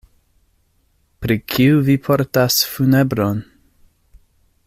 [1.25, 3.45] Pri kiu vi portas funebron?